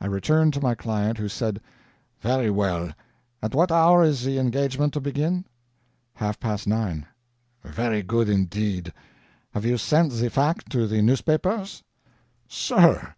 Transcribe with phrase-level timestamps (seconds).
[0.00, 1.60] I returned to my client, who said,
[2.20, 2.92] "Very well;
[3.42, 5.44] at what hour is the engagement to begin?"
[6.14, 7.04] "Half past nine."
[7.64, 8.92] "Very good indeed.
[9.54, 11.82] Have you sent the fact to the newspapers?"
[12.46, 13.16] "SIR!